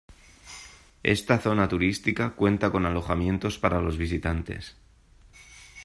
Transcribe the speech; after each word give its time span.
Esta 1.03 1.37
zona 1.37 1.67
turística 1.67 2.31
cuenta 2.31 2.71
con 2.71 2.87
alojamientos 2.87 3.59
para 3.59 3.81
los 3.81 3.99
visitantes. 3.99 4.75